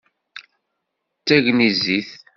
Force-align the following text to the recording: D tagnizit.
D 1.19 1.21
tagnizit. 1.27 2.09